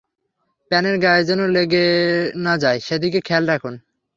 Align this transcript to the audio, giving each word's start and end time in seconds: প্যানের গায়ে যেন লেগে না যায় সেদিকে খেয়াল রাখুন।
প্যানের 0.71 0.95
গায়ে 0.99 1.23
যেন 1.23 1.41
লেগে 1.47 1.85
না 2.35 2.53
যায় 2.57 2.79
সেদিকে 2.79 3.19
খেয়াল 3.21 3.43
রাখুন। 3.49 3.73